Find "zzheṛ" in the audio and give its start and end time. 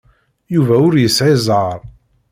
1.39-1.79